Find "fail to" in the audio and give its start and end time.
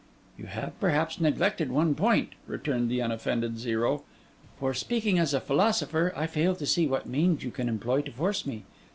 6.25-6.65